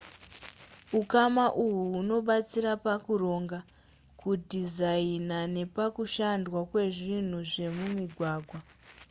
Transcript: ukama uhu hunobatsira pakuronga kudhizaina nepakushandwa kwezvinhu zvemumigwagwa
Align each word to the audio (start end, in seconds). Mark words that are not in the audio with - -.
ukama 1.01 1.43
uhu 1.65 1.81
hunobatsira 1.95 2.71
pakuronga 2.85 3.59
kudhizaina 4.19 5.37
nepakushandwa 5.55 6.59
kwezvinhu 6.71 7.37
zvemumigwagwa 7.51 8.59